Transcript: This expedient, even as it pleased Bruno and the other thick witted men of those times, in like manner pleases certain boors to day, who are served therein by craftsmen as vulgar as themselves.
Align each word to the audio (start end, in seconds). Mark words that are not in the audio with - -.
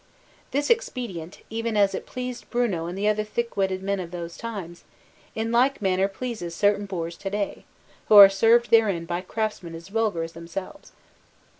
This 0.49 0.71
expedient, 0.71 1.43
even 1.51 1.77
as 1.77 1.93
it 1.93 2.07
pleased 2.07 2.49
Bruno 2.49 2.87
and 2.87 2.97
the 2.97 3.07
other 3.07 3.23
thick 3.23 3.55
witted 3.55 3.83
men 3.83 3.99
of 3.99 4.09
those 4.09 4.35
times, 4.35 4.83
in 5.35 5.51
like 5.51 5.79
manner 5.79 6.07
pleases 6.07 6.55
certain 6.55 6.87
boors 6.87 7.15
to 7.17 7.29
day, 7.29 7.65
who 8.07 8.15
are 8.15 8.27
served 8.27 8.71
therein 8.71 9.05
by 9.05 9.21
craftsmen 9.21 9.75
as 9.75 9.89
vulgar 9.89 10.23
as 10.23 10.33
themselves. 10.33 10.93